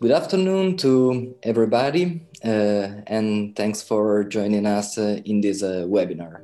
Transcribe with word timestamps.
Good 0.00 0.10
afternoon 0.10 0.76
to 0.78 1.36
everybody, 1.44 2.20
uh, 2.44 3.02
and 3.06 3.56
thanks 3.56 3.80
for 3.80 4.24
joining 4.24 4.66
us 4.66 4.98
uh, 4.98 5.20
in 5.24 5.40
this 5.40 5.62
uh, 5.62 5.86
webinar. 5.86 6.42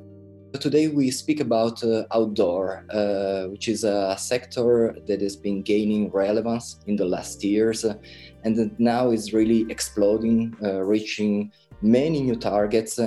Today 0.59 0.87
we 0.87 1.11
speak 1.11 1.39
about 1.39 1.83
uh, 1.83 2.05
outdoor, 2.11 2.85
uh, 2.89 3.49
which 3.49 3.67
is 3.67 3.83
a 3.83 4.15
sector 4.17 4.95
that 5.05 5.21
has 5.21 5.35
been 5.35 5.61
gaining 5.61 6.09
relevance 6.11 6.79
in 6.87 6.95
the 6.95 7.05
last 7.05 7.43
years 7.43 7.85
uh, 7.85 7.95
and 8.43 8.73
now 8.79 9.11
is 9.11 9.33
really 9.33 9.65
exploding, 9.69 10.55
reaching 10.61 11.51
many 11.81 12.21
new 12.21 12.35
targets. 12.35 12.99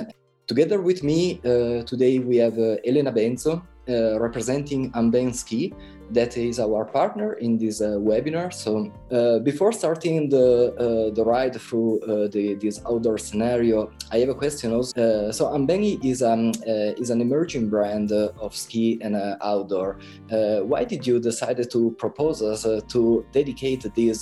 Together 0.47 0.81
with 0.81 1.03
me 1.03 1.39
today 1.85 2.19
we 2.19 2.37
have 2.37 2.57
Elena 2.85 3.11
Benzo, 3.11 3.61
representing 3.87 4.91
Amben 4.91 5.33
Ski, 5.33 5.73
that 6.11 6.37
is 6.37 6.59
our 6.59 6.85
partner 6.85 7.33
in 7.33 7.57
this 7.57 7.81
uh, 7.81 7.97
webinar. 7.97 8.53
So 8.53 8.91
uh, 9.11 9.39
before 9.39 9.71
starting 9.71 10.29
the 10.29 10.73
uh, 10.75 11.13
the 11.13 11.23
ride 11.23 11.59
through 11.59 12.01
uh, 12.01 12.27
the, 12.27 12.55
this 12.55 12.81
outdoor 12.85 13.17
scenario, 13.17 13.91
I 14.11 14.19
have 14.19 14.29
a 14.29 14.35
question. 14.35 14.73
Also. 14.73 14.93
Uh, 15.01 15.31
so 15.31 15.47
Ambengi 15.47 16.03
is 16.03 16.21
um 16.21 16.49
uh, 16.67 17.01
is 17.01 17.09
an 17.09 17.21
emerging 17.21 17.69
brand 17.69 18.11
of 18.11 18.55
ski 18.55 18.99
and 19.01 19.15
outdoor. 19.41 19.97
why 20.71 20.83
did 20.83 21.05
you 21.07 21.19
decide 21.19 21.59
to 21.69 21.91
propose 21.97 22.41
us 22.41 22.63
to 22.87 23.25
dedicate 23.31 23.83
this 23.95 24.21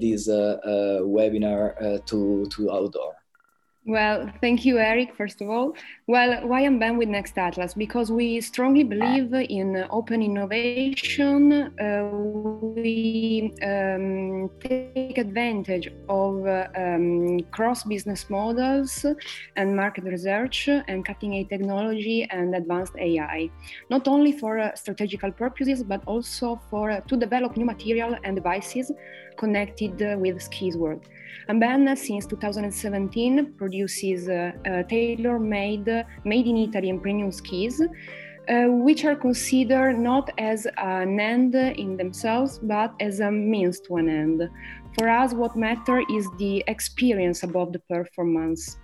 this 0.00 0.28
webinar 0.28 2.04
to 2.06 2.46
to 2.46 2.70
outdoor? 2.70 3.23
Well, 3.86 4.32
thank 4.40 4.64
you, 4.64 4.78
Eric, 4.78 5.14
first 5.14 5.42
of 5.42 5.50
all. 5.50 5.76
Well, 6.06 6.48
why 6.48 6.62
Amben 6.62 6.96
with 6.96 7.10
Next 7.10 7.36
Atlas? 7.36 7.74
Because 7.74 8.10
we 8.10 8.40
strongly 8.40 8.82
believe 8.82 9.34
in 9.34 9.86
open 9.90 10.22
innovation. 10.22 11.70
Uh, 11.78 12.08
we 12.14 13.52
um, 13.62 14.48
take 14.60 15.18
advantage 15.18 15.92
of 16.08 16.46
uh, 16.46 16.68
um, 16.74 17.40
cross 17.50 17.84
business 17.84 18.30
models 18.30 19.04
and 19.56 19.76
market 19.76 20.04
research 20.04 20.66
and 20.68 21.04
cutting 21.04 21.36
edge 21.36 21.48
technology 21.50 22.26
and 22.30 22.54
advanced 22.54 22.94
AI, 22.98 23.50
not 23.90 24.08
only 24.08 24.32
for 24.32 24.60
uh, 24.60 24.74
strategical 24.74 25.30
purposes, 25.30 25.82
but 25.82 26.02
also 26.06 26.58
for 26.70 26.90
uh, 26.90 27.00
to 27.00 27.18
develop 27.18 27.54
new 27.58 27.66
material 27.66 28.16
and 28.24 28.34
devices 28.34 28.90
connected 29.36 30.00
with 30.20 30.40
skis 30.40 30.74
world. 30.74 31.06
Amben, 31.48 31.96
since 31.96 32.26
2017, 32.26 33.54
produces 33.56 34.28
uh, 34.28 34.52
uh, 34.66 34.82
tailor-made, 34.84 36.04
made 36.24 36.46
in 36.46 36.56
Italy 36.56 36.90
and 36.90 37.02
premium 37.02 37.30
skis, 37.32 37.80
uh, 37.80 38.64
which 38.68 39.04
are 39.04 39.16
considered 39.16 39.98
not 39.98 40.30
as 40.38 40.66
an 40.76 41.18
end 41.18 41.54
in 41.54 41.96
themselves, 41.96 42.58
but 42.62 42.94
as 43.00 43.20
a 43.20 43.30
means 43.30 43.80
to 43.80 43.96
an 43.96 44.08
end. 44.08 44.50
For 44.98 45.08
us, 45.08 45.32
what 45.32 45.56
matters 45.56 46.04
is 46.10 46.28
the 46.38 46.62
experience 46.68 47.42
above 47.42 47.72
the 47.72 47.80
performance. 47.80 48.78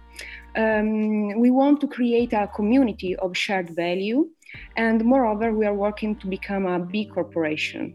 Um, 0.56 1.38
we 1.38 1.50
want 1.50 1.80
to 1.82 1.86
create 1.86 2.32
a 2.32 2.48
community 2.48 3.16
of 3.16 3.36
shared 3.36 3.70
value, 3.76 4.28
and 4.76 5.04
moreover, 5.04 5.52
we 5.52 5.66
are 5.66 5.74
working 5.74 6.16
to 6.16 6.26
become 6.26 6.66
a 6.66 6.78
big 6.78 7.12
corporation. 7.12 7.94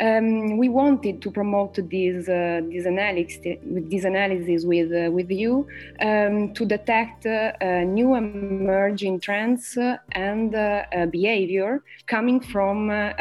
Um, 0.00 0.56
we 0.56 0.68
wanted 0.68 1.20
to 1.22 1.30
promote 1.30 1.74
this 1.90 2.28
uh, 2.28 2.60
this 2.70 2.86
analysis 2.86 3.58
this 3.64 4.04
analysis 4.04 4.64
with 4.64 4.90
uh, 4.92 5.10
with 5.10 5.30
you 5.30 5.66
um, 6.00 6.54
to 6.54 6.64
detect 6.64 7.26
uh, 7.26 7.52
new 7.84 8.14
emerging 8.14 9.20
trends 9.20 9.76
and 10.12 10.54
uh, 10.54 10.84
behavior 11.10 11.82
coming 12.06 12.40
from 12.40 12.90
uh, 12.90 13.12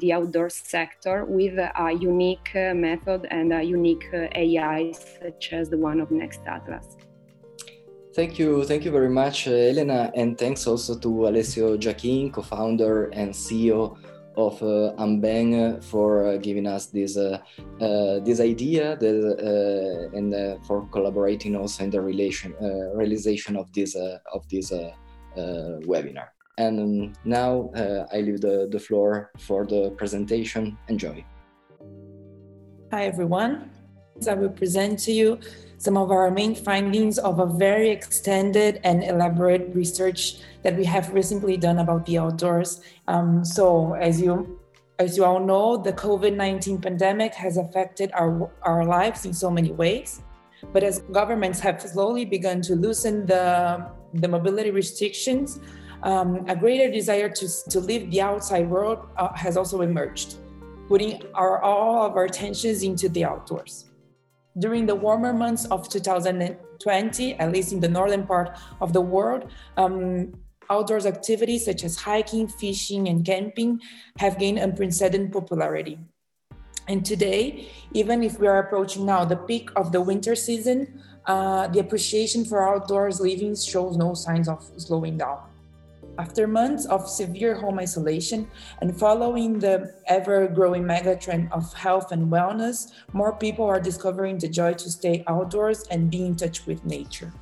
the 0.00 0.12
outdoor 0.12 0.48
sector 0.48 1.24
with 1.24 1.58
a 1.58 1.92
unique 1.92 2.50
uh, 2.54 2.74
method 2.74 3.26
and 3.30 3.52
a 3.52 3.62
unique 3.62 4.04
AI 4.12 4.92
such 4.92 5.52
as 5.52 5.68
the 5.68 5.76
one 5.76 6.00
of 6.00 6.10
Next 6.10 6.40
Atlas. 6.46 6.96
Thank 8.14 8.38
you, 8.38 8.64
thank 8.64 8.84
you 8.84 8.92
very 8.92 9.10
much, 9.10 9.48
Elena, 9.48 10.12
and 10.14 10.38
thanks 10.38 10.68
also 10.68 10.96
to 10.96 11.26
Alessio 11.26 11.76
Giachin, 11.76 12.32
co-founder 12.32 13.06
and 13.06 13.34
CEO 13.34 13.96
of 14.36 14.62
uh, 14.62 14.92
Amben 14.98 15.82
for 15.82 16.26
uh, 16.26 16.36
giving 16.36 16.66
us 16.66 16.86
this 16.86 17.16
uh, 17.16 17.38
uh 17.80 18.20
this 18.20 18.40
idea 18.40 18.96
that, 18.96 19.16
uh, 20.12 20.16
and 20.16 20.34
uh, 20.34 20.56
for 20.66 20.86
collaborating 20.88 21.56
also 21.56 21.84
in 21.84 21.90
the 21.90 22.00
relation 22.00 22.54
realization 22.94 23.56
of 23.56 23.72
this 23.72 23.96
of 24.32 24.48
this 24.48 24.72
webinar. 25.86 26.28
And 26.56 26.80
um, 26.80 27.12
now 27.24 27.70
I 28.12 28.20
leave 28.20 28.40
the, 28.40 28.68
the 28.70 28.78
floor 28.78 29.32
for 29.38 29.66
the 29.66 29.90
presentation. 29.96 30.78
Enjoy. 30.88 31.24
Hi 32.92 33.06
everyone. 33.06 33.70
I 34.28 34.34
will 34.34 34.50
present 34.50 35.00
to 35.00 35.12
you 35.12 35.40
some 35.78 35.96
of 35.96 36.10
our 36.10 36.30
main 36.30 36.54
findings 36.54 37.18
of 37.18 37.38
a 37.38 37.46
very 37.46 37.90
extended 37.90 38.80
and 38.84 39.04
elaborate 39.04 39.74
research 39.74 40.36
that 40.62 40.76
we 40.76 40.84
have 40.84 41.12
recently 41.12 41.56
done 41.56 41.78
about 41.78 42.06
the 42.06 42.18
outdoors. 42.18 42.80
Um, 43.08 43.44
so, 43.44 43.94
as 43.94 44.20
you 44.20 44.58
as 44.98 45.16
you 45.16 45.24
all 45.24 45.40
know, 45.40 45.76
the 45.76 45.92
COVID 45.92 46.36
19 46.36 46.80
pandemic 46.80 47.34
has 47.34 47.56
affected 47.56 48.10
our, 48.14 48.50
our 48.62 48.84
lives 48.84 49.26
in 49.26 49.34
so 49.34 49.50
many 49.50 49.72
ways. 49.72 50.22
But 50.72 50.82
as 50.82 51.00
governments 51.10 51.60
have 51.60 51.82
slowly 51.82 52.24
begun 52.24 52.62
to 52.62 52.74
loosen 52.74 53.26
the, 53.26 53.86
the 54.14 54.28
mobility 54.28 54.70
restrictions, 54.70 55.58
um, 56.04 56.44
a 56.48 56.56
greater 56.56 56.90
desire 56.90 57.28
to, 57.28 57.48
to 57.70 57.80
leave 57.80 58.10
the 58.10 58.20
outside 58.20 58.68
world 58.68 59.06
uh, 59.16 59.32
has 59.34 59.56
also 59.56 59.80
emerged, 59.80 60.36
putting 60.88 61.22
our, 61.34 61.60
all 61.62 62.06
of 62.06 62.16
our 62.16 62.24
attentions 62.24 62.82
into 62.82 63.08
the 63.08 63.24
outdoors. 63.24 63.86
During 64.56 64.86
the 64.86 64.94
warmer 64.94 65.32
months 65.32 65.64
of 65.66 65.88
2020, 65.88 67.34
at 67.34 67.52
least 67.52 67.72
in 67.72 67.80
the 67.80 67.88
northern 67.88 68.26
part 68.26 68.56
of 68.80 68.92
the 68.92 69.00
world, 69.00 69.50
um, 69.76 70.32
outdoors 70.70 71.06
activities 71.06 71.64
such 71.64 71.84
as 71.84 71.96
hiking, 71.96 72.46
fishing, 72.46 73.08
and 73.08 73.24
camping 73.24 73.80
have 74.18 74.38
gained 74.38 74.58
unprecedented 74.58 75.32
popularity. 75.32 75.98
And 76.86 77.04
today, 77.04 77.70
even 77.92 78.22
if 78.22 78.38
we 78.38 78.46
are 78.46 78.58
approaching 78.58 79.06
now 79.06 79.24
the 79.24 79.36
peak 79.36 79.70
of 79.74 79.90
the 79.90 80.00
winter 80.00 80.34
season, 80.34 81.02
uh, 81.26 81.66
the 81.68 81.80
appreciation 81.80 82.44
for 82.44 82.68
outdoors 82.68 83.20
living 83.20 83.56
shows 83.56 83.96
no 83.96 84.14
signs 84.14 84.48
of 84.48 84.62
slowing 84.76 85.16
down. 85.16 85.38
After 86.16 86.46
months 86.46 86.86
of 86.86 87.08
severe 87.08 87.56
home 87.56 87.80
isolation 87.80 88.48
and 88.80 88.96
following 88.96 89.58
the 89.58 89.94
ever 90.06 90.46
growing 90.46 90.84
megatrend 90.84 91.50
of 91.50 91.72
health 91.74 92.12
and 92.12 92.30
wellness, 92.30 92.92
more 93.12 93.36
people 93.36 93.64
are 93.64 93.80
discovering 93.80 94.38
the 94.38 94.48
joy 94.48 94.74
to 94.74 94.90
stay 94.90 95.24
outdoors 95.26 95.82
and 95.90 96.10
be 96.10 96.24
in 96.24 96.36
touch 96.36 96.66
with 96.66 96.84
nature. 96.84 97.32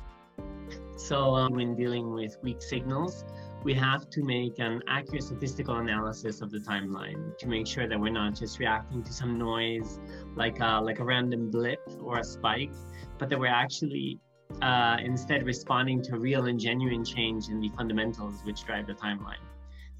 So, 0.97 1.35
um, 1.35 1.53
when 1.53 1.75
dealing 1.75 2.13
with 2.13 2.37
weak 2.41 2.63
signals, 2.63 3.25
we 3.63 3.75
have 3.75 4.09
to 4.09 4.23
make 4.23 4.57
an 4.57 4.81
accurate 4.87 5.23
statistical 5.23 5.77
analysis 5.77 6.41
of 6.41 6.49
the 6.49 6.59
timeline 6.59 7.37
to 7.37 7.47
make 7.47 7.67
sure 7.67 7.87
that 7.87 7.99
we're 7.99 8.11
not 8.11 8.33
just 8.35 8.57
reacting 8.57 9.03
to 9.03 9.13
some 9.13 9.37
noise 9.37 9.99
like 10.35 10.59
a, 10.59 10.81
like 10.81 10.99
a 10.99 11.03
random 11.03 11.51
blip 11.51 11.79
or 12.01 12.19
a 12.19 12.23
spike, 12.23 12.73
but 13.19 13.29
that 13.29 13.39
we're 13.39 13.47
actually 13.47 14.19
uh, 14.61 14.97
instead 15.03 15.45
responding 15.45 16.01
to 16.03 16.17
real 16.17 16.45
and 16.45 16.59
genuine 16.59 17.03
change 17.03 17.49
in 17.49 17.59
the 17.59 17.69
fundamentals 17.77 18.41
which 18.43 18.63
drive 18.65 18.87
the 18.87 18.93
timeline. 18.93 19.43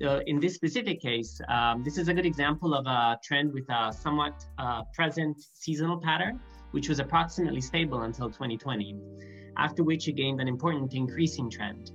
So 0.02 0.22
in 0.25 0.40
this 0.40 0.56
specific 0.56 1.02
case, 1.02 1.40
um, 1.47 1.84
this 1.84 1.97
is 1.97 2.08
a 2.08 2.14
good 2.14 2.25
example 2.25 2.74
of 2.74 2.86
a 2.88 3.19
trend 3.24 3.53
with 3.53 3.69
a 3.69 3.94
somewhat 3.94 4.46
uh, 4.58 4.84
present 4.94 5.38
seasonal 5.53 5.97
pattern, 5.97 6.40
which 6.72 6.90
was 6.90 7.00
approximately 7.00 7.62
stable 7.62 8.02
until 8.02 8.28
2020, 8.28 8.96
after 9.58 9.84
which 9.84 10.08
it 10.08 10.14
gained 10.14 10.41
an 10.41 10.47
important 10.47 10.94
increasing 10.94 11.50
trend. 11.50 11.91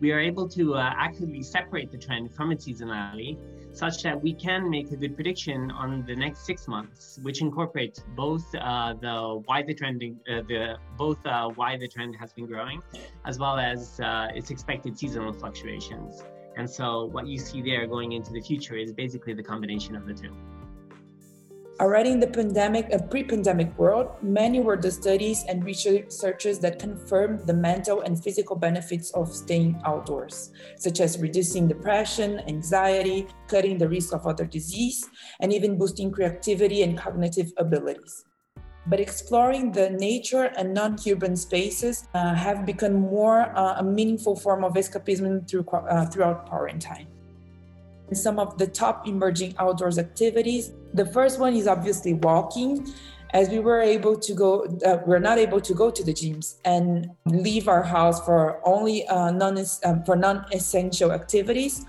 We 0.00 0.12
are 0.12 0.20
able 0.20 0.48
to 0.50 0.74
uh, 0.74 0.94
accurately 0.96 1.42
separate 1.42 1.90
the 1.90 1.98
trend 1.98 2.34
from 2.34 2.52
its 2.52 2.66
seasonality 2.66 3.38
such 3.72 4.02
that 4.02 4.20
we 4.20 4.34
can 4.34 4.68
make 4.68 4.90
a 4.92 4.96
good 4.96 5.14
prediction 5.14 5.70
on 5.70 6.04
the 6.06 6.14
next 6.14 6.44
six 6.44 6.68
months, 6.68 7.18
which 7.22 7.40
incorporates 7.40 8.04
both 8.14 8.44
uh, 8.54 8.94
the 9.00 9.42
why 9.46 9.62
the 9.62 9.74
trending, 9.74 10.18
uh, 10.28 10.42
the 10.48 10.76
both 10.96 11.24
uh, 11.26 11.48
why 11.48 11.76
the 11.76 11.88
trend 11.88 12.14
has 12.16 12.32
been 12.32 12.46
growing, 12.46 12.82
as 13.24 13.38
well 13.38 13.58
as 13.58 13.98
uh, 14.00 14.28
its 14.34 14.50
expected 14.50 14.98
seasonal 14.98 15.32
fluctuations. 15.32 16.22
And 16.56 16.68
so, 16.68 17.06
what 17.06 17.26
you 17.26 17.38
see 17.38 17.62
there 17.62 17.86
going 17.86 18.12
into 18.12 18.30
the 18.30 18.40
future 18.40 18.76
is 18.76 18.92
basically 18.92 19.32
the 19.32 19.42
combination 19.42 19.96
of 19.96 20.06
the 20.06 20.12
two. 20.12 20.36
Already 21.82 22.12
in 22.12 22.20
the 22.20 22.28
pandemic, 22.28 22.92
a 22.92 23.02
pre-pandemic 23.02 23.76
world, 23.76 24.12
many 24.22 24.60
were 24.60 24.76
the 24.76 24.88
studies 24.88 25.42
and 25.48 25.64
researchers 25.64 26.60
that 26.60 26.78
confirmed 26.78 27.44
the 27.44 27.54
mental 27.54 28.02
and 28.02 28.22
physical 28.22 28.54
benefits 28.54 29.10
of 29.14 29.34
staying 29.34 29.82
outdoors, 29.84 30.52
such 30.76 31.00
as 31.00 31.18
reducing 31.18 31.66
depression, 31.66 32.38
anxiety, 32.46 33.26
cutting 33.48 33.78
the 33.78 33.88
risk 33.88 34.14
of 34.14 34.28
other 34.28 34.46
disease, 34.46 35.04
and 35.40 35.52
even 35.52 35.76
boosting 35.76 36.12
creativity 36.12 36.84
and 36.84 36.96
cognitive 36.96 37.50
abilities. 37.56 38.26
But 38.86 39.00
exploring 39.00 39.72
the 39.72 39.90
nature 39.90 40.52
and 40.56 40.72
non-urban 40.72 41.34
spaces 41.34 42.06
uh, 42.14 42.32
have 42.32 42.64
become 42.64 42.94
more 42.94 43.50
uh, 43.58 43.80
a 43.80 43.82
meaningful 43.82 44.36
form 44.36 44.62
of 44.62 44.74
escapism 44.74 45.50
through, 45.50 45.66
uh, 45.66 46.06
throughout 46.06 46.48
quarantine 46.48 47.08
some 48.14 48.38
of 48.38 48.58
the 48.58 48.66
top 48.66 49.06
emerging 49.06 49.54
outdoors 49.58 49.98
activities. 49.98 50.72
The 50.94 51.06
first 51.06 51.38
one 51.38 51.54
is 51.54 51.66
obviously 51.66 52.14
walking. 52.14 52.86
as 53.32 53.48
we 53.48 53.58
were 53.58 53.80
able 53.80 54.18
to 54.18 54.34
go, 54.34 54.66
uh, 54.84 54.98
we're 55.06 55.18
not 55.18 55.38
able 55.38 55.60
to 55.60 55.74
go 55.74 55.90
to 55.90 56.04
the 56.04 56.12
gyms 56.12 56.56
and 56.64 57.08
leave 57.24 57.66
our 57.66 57.82
house 57.82 58.22
for 58.24 58.60
only 58.66 59.06
uh, 59.08 59.30
non 59.30 59.58
um, 59.84 60.04
for 60.04 60.16
non-essential 60.16 61.12
activities. 61.12 61.86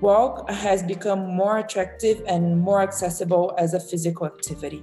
Walk 0.00 0.48
has 0.50 0.82
become 0.82 1.26
more 1.26 1.58
attractive 1.58 2.22
and 2.26 2.58
more 2.60 2.80
accessible 2.80 3.54
as 3.58 3.74
a 3.74 3.80
physical 3.80 4.26
activity. 4.26 4.82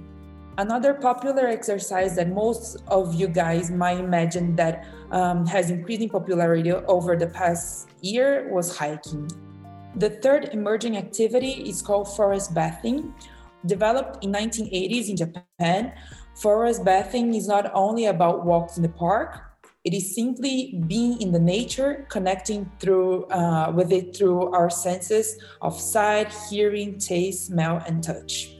Another 0.58 0.94
popular 0.94 1.46
exercise 1.46 2.16
that 2.16 2.30
most 2.30 2.82
of 2.88 3.14
you 3.14 3.28
guys 3.28 3.70
might 3.70 3.98
imagine 3.98 4.56
that 4.56 4.86
um, 5.10 5.44
has 5.46 5.70
increasing 5.70 6.08
popularity 6.08 6.72
over 6.72 7.16
the 7.16 7.26
past 7.26 7.88
year 8.00 8.48
was 8.50 8.76
hiking. 8.76 9.28
The 9.96 10.10
third 10.10 10.50
emerging 10.52 10.96
activity 10.96 11.68
is 11.68 11.82
called 11.82 12.14
forest 12.14 12.54
bathing, 12.54 13.14
Developed 13.66 14.22
in 14.22 14.32
1980s 14.32 15.08
in 15.08 15.16
Japan, 15.16 15.92
forest 16.36 16.84
bathing 16.84 17.34
is 17.34 17.48
not 17.48 17.70
only 17.74 18.06
about 18.06 18.44
walks 18.44 18.76
in 18.76 18.82
the 18.82 18.88
park, 18.88 19.40
it 19.82 19.92
is 19.94 20.14
simply 20.14 20.80
being 20.86 21.20
in 21.20 21.32
the 21.32 21.40
nature, 21.40 22.06
connecting 22.08 22.70
through 22.78 23.24
uh, 23.26 23.72
with 23.74 23.92
it 23.92 24.16
through 24.16 24.52
our 24.52 24.70
senses 24.70 25.38
of 25.62 25.80
sight, 25.80 26.32
hearing, 26.50 26.98
taste, 26.98 27.46
smell, 27.46 27.82
and 27.86 28.04
touch. 28.04 28.52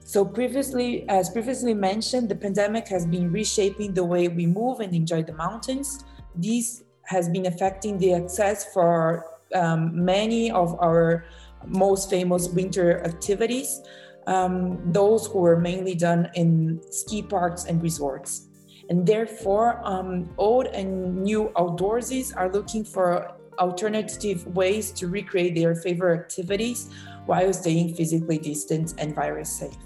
So 0.00 0.24
previously, 0.24 1.08
as 1.08 1.30
previously 1.30 1.74
mentioned, 1.74 2.28
the 2.28 2.36
pandemic 2.36 2.88
has 2.88 3.06
been 3.06 3.32
reshaping 3.32 3.94
the 3.94 4.04
way 4.04 4.28
we 4.28 4.46
move 4.46 4.80
and 4.80 4.94
enjoy 4.94 5.22
the 5.22 5.34
mountains. 5.34 6.04
This 6.34 6.84
has 7.04 7.28
been 7.28 7.46
affecting 7.46 7.98
the 7.98 8.14
access 8.14 8.72
for 8.72 9.31
um, 9.54 10.04
many 10.04 10.50
of 10.50 10.78
our 10.80 11.24
most 11.66 12.10
famous 12.10 12.48
winter 12.48 13.04
activities, 13.04 13.80
um, 14.26 14.80
those 14.92 15.26
who 15.26 15.38
were 15.38 15.58
mainly 15.58 15.94
done 15.94 16.30
in 16.34 16.80
ski 16.90 17.22
parks 17.22 17.64
and 17.64 17.82
resorts. 17.82 18.48
And 18.88 19.06
therefore, 19.06 19.80
um, 19.84 20.30
old 20.38 20.66
and 20.66 21.22
new 21.22 21.50
outdoorsies 21.56 22.36
are 22.36 22.50
looking 22.50 22.84
for 22.84 23.32
alternative 23.58 24.46
ways 24.56 24.90
to 24.92 25.08
recreate 25.08 25.54
their 25.54 25.74
favorite 25.74 26.20
activities 26.20 26.90
while 27.26 27.52
staying 27.52 27.94
physically 27.94 28.38
distant 28.38 28.94
and 28.98 29.14
virus 29.14 29.50
safe. 29.52 29.76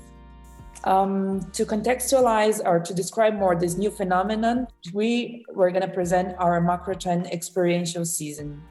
Um, 0.85 1.41
to 1.53 1.67
contextualize 1.67 2.61
or 2.65 2.79
to 2.79 2.95
describe 2.95 3.35
more 3.35 3.57
this 3.57 3.77
new 3.77 3.91
phenomenon, 3.91 4.69
we 4.93 5.45
were 5.53 5.71
going 5.71 5.83
to 5.83 5.93
present 5.93 6.37
our 6.39 6.61
macro 6.61 6.95
trend 6.95 7.27
experiential 7.27 8.05
season. 8.05 8.63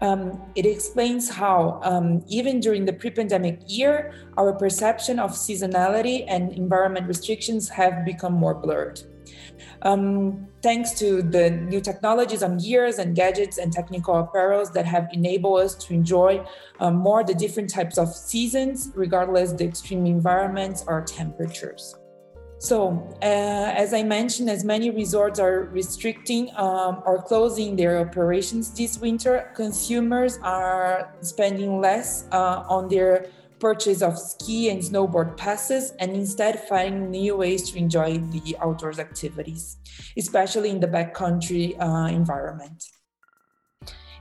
Um, 0.00 0.40
it 0.54 0.66
explains 0.66 1.28
how, 1.28 1.80
um, 1.82 2.22
even 2.28 2.60
during 2.60 2.84
the 2.84 2.92
pre 2.92 3.10
pandemic 3.10 3.60
year, 3.66 4.12
our 4.36 4.52
perception 4.52 5.18
of 5.18 5.32
seasonality 5.32 6.24
and 6.28 6.52
environment 6.52 7.06
restrictions 7.06 7.68
have 7.68 8.04
become 8.04 8.32
more 8.32 8.54
blurred. 8.54 9.00
Um, 9.82 10.48
thanks 10.62 10.92
to 10.98 11.22
the 11.22 11.50
new 11.50 11.80
technologies 11.80 12.42
on 12.42 12.58
gears 12.58 12.98
and 12.98 13.14
gadgets 13.14 13.58
and 13.58 13.72
technical 13.72 14.14
apparels 14.14 14.72
that 14.72 14.86
have 14.86 15.08
enabled 15.12 15.60
us 15.60 15.74
to 15.86 15.94
enjoy 15.94 16.44
um, 16.80 16.96
more 16.96 17.22
the 17.22 17.34
different 17.34 17.70
types 17.70 17.98
of 17.98 18.08
seasons, 18.08 18.90
regardless 18.94 19.52
the 19.52 19.64
extreme 19.64 20.06
environments 20.06 20.84
or 20.86 21.02
temperatures. 21.02 21.94
So, 22.60 23.08
uh, 23.22 23.70
as 23.76 23.94
I 23.94 24.02
mentioned, 24.02 24.50
as 24.50 24.64
many 24.64 24.90
resorts 24.90 25.38
are 25.38 25.68
restricting 25.70 26.50
um, 26.56 27.02
or 27.06 27.22
closing 27.22 27.76
their 27.76 28.00
operations 28.00 28.74
this 28.74 28.98
winter, 28.98 29.52
consumers 29.54 30.38
are 30.42 31.14
spending 31.20 31.80
less 31.80 32.26
uh, 32.32 32.64
on 32.68 32.88
their 32.88 33.26
purchase 33.60 34.02
of 34.02 34.18
ski 34.18 34.70
and 34.70 34.82
snowboard 34.82 35.36
passes 35.36 35.92
and 36.00 36.16
instead 36.16 36.60
finding 36.68 37.10
new 37.12 37.36
ways 37.36 37.70
to 37.70 37.78
enjoy 37.78 38.18
the 38.18 38.56
outdoors 38.60 38.98
activities, 38.98 39.76
especially 40.16 40.70
in 40.70 40.80
the 40.80 40.88
backcountry 40.88 41.80
uh, 41.80 42.08
environment. 42.08 42.82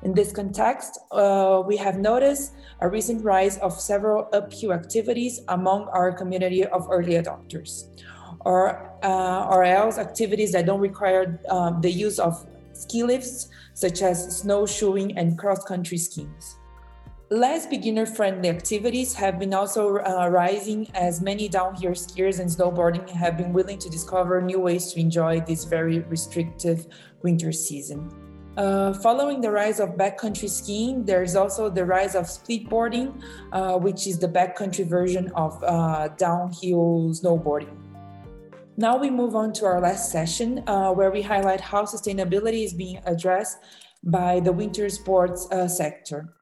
In 0.04 0.14
this 0.14 0.32
context, 0.32 1.00
uh, 1.12 1.64
we 1.66 1.76
have 1.78 1.98
noticed 1.98 2.54
a 2.82 2.88
recent 2.88 3.24
rise 3.24 3.58
of 3.58 3.74
several 3.74 4.30
uphill 4.32 4.74
activities 4.74 5.42
among 5.48 5.88
our 5.88 6.12
community 6.12 6.64
of 6.66 6.88
early 6.92 7.14
adopters 7.14 7.90
or, 8.42 8.94
uh, 9.04 9.48
or 9.50 9.64
else 9.64 9.98
activities 9.98 10.52
that 10.52 10.66
don't 10.66 10.82
require 10.82 11.40
um, 11.50 11.82
the 11.82 11.92
use 11.92 12.20
of 12.20 12.46
ski 12.74 13.04
lifts, 13.04 13.50
such 13.74 14.02
as 14.02 14.38
snowshoeing 14.40 15.18
and 15.18 15.38
cross-country 15.38 15.98
skiing. 15.98 16.34
Less 17.30 17.68
beginner-friendly 17.68 18.48
activities 18.48 19.14
have 19.16 19.38
been 19.38 19.54
also 19.54 19.98
uh, 19.98 20.30
rising 20.30 20.88
as 20.94 21.20
many 21.22 21.50
downhill 21.50 21.92
skiers 21.92 22.40
and 22.40 22.50
snowboarding 22.50 23.10
have 23.10 23.36
been 23.36 23.52
willing 23.52 23.78
to 23.80 23.90
discover 23.90 24.42
new 24.42 24.62
ways 24.62 24.94
to 24.94 25.00
enjoy 25.02 25.42
this 25.42 25.66
very 25.66 26.00
restrictive 26.00 26.88
winter 27.24 27.52
season. 27.52 28.10
Uh, 28.56 28.94
following 28.94 29.42
the 29.42 29.52
rise 29.52 29.80
of 29.80 29.90
backcountry 29.98 30.50
skiing, 30.50 31.04
there's 31.04 31.36
also 31.36 31.70
the 31.70 31.84
rise 31.84 32.16
of 32.16 32.26
splitboarding, 32.26 33.22
uh, 33.52 33.78
which 33.78 34.08
is 34.08 34.18
the 34.18 34.28
backcountry 34.28 34.88
version 34.88 35.30
of 35.36 35.62
uh, 35.64 36.08
downhill 36.18 37.12
snowboarding. 37.12 37.87
Now 38.80 38.96
we 38.96 39.10
move 39.10 39.36
on 39.36 39.54
to 39.54 39.66
our 39.66 39.82
last 39.82 40.12
session 40.12 40.64
uh, 40.68 40.92
where 40.92 41.10
we 41.10 41.24
highlight 41.24 41.60
how 41.60 41.82
sustainability 41.86 42.64
is 42.64 42.74
being 42.74 43.02
addressed 43.08 43.58
by 44.04 44.40
the 44.40 44.52
winter 44.52 44.88
sports 44.90 45.48
uh, 45.52 45.68
sector. 45.68 46.36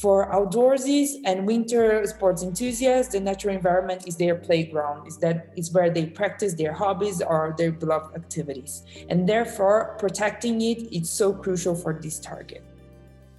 For 0.00 0.32
outdoorsies 0.32 1.20
and 1.26 1.46
winter 1.46 2.06
sports 2.06 2.42
enthusiasts, 2.42 3.12
the 3.12 3.20
natural 3.20 3.54
environment 3.54 4.08
is 4.08 4.16
their 4.16 4.36
playground. 4.36 5.06
Is 5.06 5.18
that 5.18 5.52
is 5.54 5.70
where 5.70 5.90
they 5.90 6.06
practice 6.06 6.54
their 6.54 6.72
hobbies 6.72 7.20
or 7.20 7.54
their 7.58 7.72
beloved 7.72 8.16
activities, 8.16 8.82
and 9.10 9.28
therefore 9.28 9.96
protecting 9.98 10.62
it 10.62 10.90
is 10.96 11.10
so 11.10 11.34
crucial 11.34 11.74
for 11.74 11.92
this 11.92 12.18
target. 12.18 12.64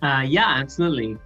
Uh, 0.04 0.24
yeah, 0.26 0.54
absolutely. 0.62 1.18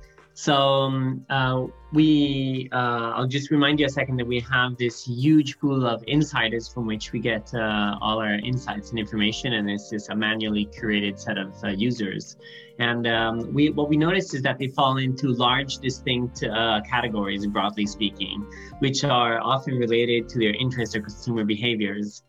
So 0.42 0.56
um, 0.56 1.26
uh, 1.30 1.66
we, 1.92 2.70
uh, 2.72 3.12
I'll 3.16 3.28
just 3.28 3.52
remind 3.52 3.78
you 3.78 3.88
a 3.88 3.90
second 3.90 4.16
that 4.20 4.26
we 4.26 4.40
have 4.40 4.78
this 4.78 5.06
huge 5.06 5.60
pool 5.60 5.86
of 5.86 6.02
insiders 6.08 6.70
from 6.70 6.86
which 6.86 7.12
we 7.12 7.20
get 7.20 7.54
uh, 7.54 7.98
all 8.00 8.20
our 8.20 8.36
insights 8.36 8.92
and 8.92 8.98
information, 8.98 9.52
and 9.52 9.70
it's 9.70 9.90
just 9.90 10.10
a 10.10 10.16
manually 10.16 10.66
curated 10.68 11.20
set 11.20 11.38
of 11.38 11.62
uh, 11.62 11.68
users. 11.72 12.38
And 12.80 13.06
um, 13.06 13.54
we, 13.54 13.72
what 13.72 13.90
we 13.90 13.98
noticed 13.98 14.34
is 14.34 14.42
that 14.44 14.58
they 14.58 14.70
fall 14.70 14.96
into 14.96 15.28
large, 15.34 15.80
distinct 15.80 16.42
uh, 16.42 16.80
categories, 16.90 17.46
broadly 17.46 17.86
speaking, 17.86 18.46
which 18.80 19.04
are 19.04 19.42
often 19.42 19.76
related 19.76 20.30
to 20.30 20.40
their 20.40 20.54
interests 20.54 20.96
or 20.96 21.02
consumer 21.02 21.44
behaviors. 21.44 22.24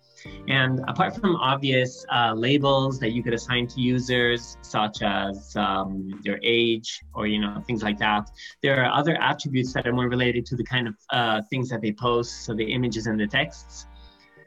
And 0.48 0.80
apart 0.88 1.16
from 1.16 1.36
obvious 1.36 2.04
uh, 2.12 2.34
labels 2.34 2.98
that 3.00 3.12
you 3.12 3.22
could 3.22 3.34
assign 3.34 3.66
to 3.68 3.80
users, 3.80 4.56
such 4.62 5.02
as 5.02 5.54
um, 5.56 6.20
their 6.24 6.40
age 6.42 7.00
or 7.14 7.26
you 7.26 7.40
know 7.40 7.62
things 7.66 7.82
like 7.82 7.98
that, 7.98 8.30
there 8.62 8.82
are 8.82 8.92
other 8.92 9.16
attributes 9.20 9.72
that 9.74 9.86
are 9.86 9.92
more 9.92 10.08
related 10.08 10.46
to 10.46 10.56
the 10.56 10.64
kind 10.64 10.88
of 10.88 10.94
uh, 11.10 11.42
things 11.50 11.68
that 11.68 11.80
they 11.80 11.92
post, 11.92 12.44
so 12.44 12.54
the 12.54 12.72
images 12.72 13.06
and 13.06 13.18
the 13.18 13.26
texts. 13.26 13.86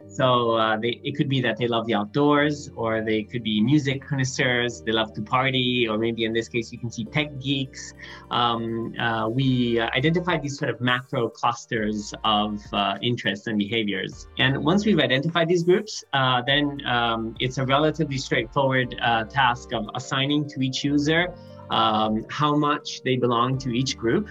So 0.07 0.51
uh, 0.51 0.77
they, 0.77 1.01
it 1.03 1.15
could 1.15 1.27
be 1.27 1.41
that 1.41 1.57
they 1.57 1.67
love 1.67 1.87
the 1.87 1.95
outdoors, 1.95 2.69
or 2.75 3.03
they 3.03 3.23
could 3.23 3.43
be 3.43 3.61
music 3.61 4.05
connoisseurs. 4.07 4.81
They 4.81 4.91
love 4.91 5.13
to 5.13 5.21
party, 5.21 5.87
or 5.89 5.97
maybe 5.97 6.25
in 6.25 6.33
this 6.33 6.47
case, 6.47 6.71
you 6.71 6.77
can 6.77 6.91
see 6.91 7.05
tech 7.05 7.39
geeks. 7.39 7.93
Um, 8.29 8.93
uh, 8.99 9.27
we 9.29 9.79
identified 9.79 10.43
these 10.43 10.57
sort 10.57 10.69
of 10.69 10.79
macro 10.81 11.29
clusters 11.29 12.13
of 12.23 12.61
uh, 12.73 12.97
interests 13.01 13.47
and 13.47 13.57
behaviors. 13.57 14.27
And 14.37 14.63
once 14.63 14.85
we've 14.85 14.99
identified 14.99 15.47
these 15.47 15.63
groups, 15.63 16.03
uh, 16.13 16.41
then 16.45 16.85
um, 16.85 17.35
it's 17.39 17.57
a 17.57 17.65
relatively 17.65 18.17
straightforward 18.17 18.95
uh, 19.01 19.23
task 19.25 19.73
of 19.73 19.89
assigning 19.95 20.47
to 20.49 20.61
each 20.61 20.83
user 20.83 21.33
um, 21.71 22.23
how 22.29 22.55
much 22.55 23.01
they 23.03 23.15
belong 23.15 23.57
to 23.59 23.71
each 23.71 23.97
group 23.97 24.29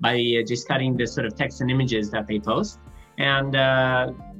by 0.00 0.14
uh, 0.14 0.46
just 0.46 0.62
studying 0.62 0.96
the 0.96 1.06
sort 1.06 1.26
of 1.26 1.34
text 1.36 1.60
and 1.60 1.70
images 1.70 2.10
that 2.10 2.26
they 2.26 2.38
post. 2.38 2.78
And 3.18 3.54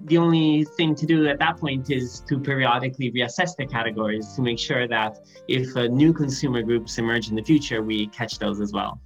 the 0.04 0.18
only 0.18 0.64
thing 0.76 0.94
to 0.94 1.06
do 1.06 1.28
at 1.28 1.38
that 1.38 1.58
point 1.58 1.90
is 1.90 2.20
to 2.28 2.38
periodically 2.38 3.10
reassess 3.12 3.56
the 3.56 3.66
categories 3.66 4.32
to 4.34 4.42
make 4.42 4.58
sure 4.58 4.88
that 4.88 5.18
if 5.48 5.76
uh, 5.76 5.86
new 5.86 6.12
consumer 6.12 6.62
groups 6.62 6.98
emerge 6.98 7.28
in 7.28 7.36
the 7.36 7.42
future, 7.42 7.82
we 7.82 8.06
catch 8.08 8.38
those 8.38 8.60
as 8.60 8.72
well. 8.72 9.00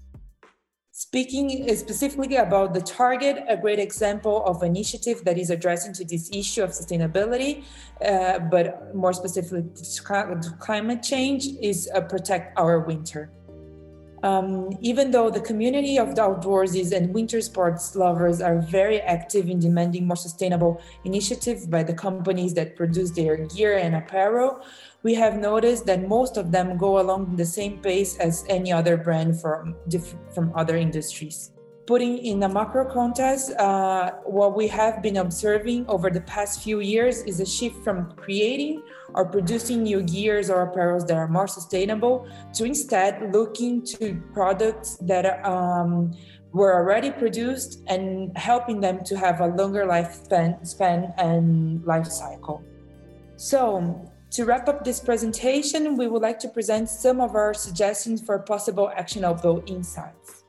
Speaking 0.96 1.74
specifically 1.74 2.36
about 2.36 2.72
the 2.72 2.80
target, 2.80 3.44
a 3.48 3.56
great 3.56 3.80
example 3.80 4.44
of 4.46 4.62
initiative 4.62 5.24
that 5.24 5.36
is 5.36 5.50
addressing 5.50 5.92
to 5.94 6.04
this 6.04 6.30
issue 6.32 6.62
of 6.62 6.70
sustainability, 6.70 7.64
uh, 8.06 8.38
but 8.38 8.94
more 8.94 9.12
specifically 9.12 9.64
to 9.74 10.50
climate 10.60 11.02
change, 11.02 11.46
is 11.60 11.90
uh, 11.92 12.00
Protect 12.00 12.56
Our 12.56 12.78
Winter. 12.78 13.32
Um, 14.24 14.70
even 14.80 15.10
though 15.10 15.28
the 15.28 15.42
community 15.42 15.98
of 15.98 16.14
the 16.16 16.22
outdoorsy 16.22 16.90
and 16.96 17.12
winter 17.12 17.42
sports 17.42 17.94
lovers 17.94 18.40
are 18.40 18.58
very 18.58 18.98
active 19.02 19.50
in 19.50 19.60
demanding 19.60 20.06
more 20.06 20.16
sustainable 20.16 20.80
initiatives 21.04 21.66
by 21.66 21.82
the 21.82 21.92
companies 21.92 22.54
that 22.54 22.74
produce 22.74 23.10
their 23.10 23.36
gear 23.36 23.76
and 23.76 23.94
apparel, 23.94 24.64
we 25.02 25.12
have 25.12 25.36
noticed 25.36 25.84
that 25.84 26.08
most 26.08 26.38
of 26.38 26.52
them 26.52 26.78
go 26.78 27.00
along 27.00 27.36
the 27.36 27.44
same 27.44 27.82
pace 27.82 28.16
as 28.16 28.46
any 28.48 28.72
other 28.72 28.96
brand 28.96 29.38
from, 29.42 29.76
from 30.34 30.50
other 30.56 30.78
industries. 30.78 31.50
Putting 31.86 32.18
in 32.18 32.42
a 32.42 32.48
macro 32.48 32.84
context, 32.90 33.52
uh, 33.52 34.12
what 34.24 34.56
we 34.56 34.66
have 34.68 35.02
been 35.02 35.18
observing 35.18 35.86
over 35.86 36.10
the 36.10 36.20
past 36.22 36.62
few 36.62 36.80
years 36.80 37.22
is 37.22 37.40
a 37.40 37.46
shift 37.46 37.76
from 37.84 38.12
creating 38.16 38.82
or 39.14 39.24
producing 39.26 39.82
new 39.82 40.02
gears 40.02 40.48
or 40.50 40.66
apparels 40.66 41.06
that 41.06 41.16
are 41.16 41.28
more 41.28 41.46
sustainable 41.46 42.26
to 42.54 42.64
instead 42.64 43.32
looking 43.32 43.82
to 43.82 44.20
products 44.32 44.96
that 45.02 45.44
um, 45.44 46.12
were 46.52 46.74
already 46.74 47.10
produced 47.10 47.82
and 47.86 48.36
helping 48.36 48.80
them 48.80 49.04
to 49.04 49.18
have 49.18 49.40
a 49.40 49.48
longer 49.48 49.84
lifespan 49.84 50.66
span 50.66 51.12
and 51.18 51.84
life 51.84 52.06
cycle. 52.06 52.62
So, 53.36 54.10
to 54.30 54.44
wrap 54.44 54.68
up 54.68 54.84
this 54.84 54.98
presentation, 55.00 55.96
we 55.96 56.08
would 56.08 56.22
like 56.22 56.40
to 56.40 56.48
present 56.48 56.88
some 56.88 57.20
of 57.20 57.36
our 57.36 57.54
suggestions 57.54 58.20
for 58.20 58.38
possible 58.40 58.90
actionable 58.96 59.62
insights. 59.66 60.43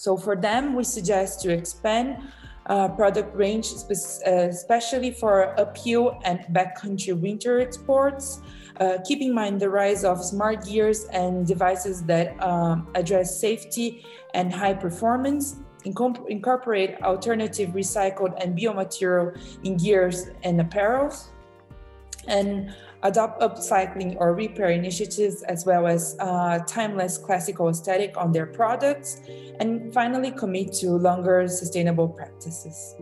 So 0.00 0.16
for 0.16 0.34
them, 0.34 0.74
we 0.74 0.84
suggest 0.84 1.42
to 1.42 1.52
expand 1.52 2.22
uh, 2.64 2.88
product 2.88 3.36
range, 3.36 3.66
uh, 3.68 4.30
especially 4.48 5.10
for 5.10 5.52
uphill 5.60 6.18
and 6.24 6.40
backcountry 6.56 7.12
winter 7.20 7.70
sports. 7.70 8.40
Uh, 8.80 8.96
keep 9.04 9.20
in 9.20 9.34
mind 9.34 9.60
the 9.60 9.68
rise 9.68 10.02
of 10.02 10.24
smart 10.24 10.64
gears 10.64 11.04
and 11.12 11.46
devices 11.46 12.02
that 12.04 12.28
um, 12.42 12.88
address 12.94 13.38
safety 13.38 14.02
and 14.32 14.50
high 14.50 14.72
performance. 14.72 15.56
incorporate 15.84 16.90
alternative 17.02 17.68
recycled 17.74 18.32
and 18.42 18.56
biomaterial 18.58 19.36
in 19.64 19.76
gears 19.76 20.30
and 20.44 20.60
apparels. 20.60 21.28
And 22.26 22.72
adopt 23.02 23.40
upcycling 23.40 24.16
or 24.18 24.34
repair 24.34 24.70
initiatives, 24.70 25.42
as 25.44 25.64
well 25.66 25.86
as 25.86 26.16
uh, 26.20 26.58
timeless 26.66 27.18
classical 27.18 27.68
aesthetic 27.68 28.16
on 28.16 28.32
their 28.32 28.46
products, 28.46 29.20
and 29.58 29.92
finally 29.92 30.30
commit 30.30 30.72
to 30.72 30.90
longer 30.90 31.46
sustainable 31.48 32.08
practices. 32.08 32.94